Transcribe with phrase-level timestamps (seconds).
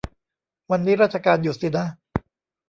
[0.71, 1.85] วันนี้ราชการหยุดสินะ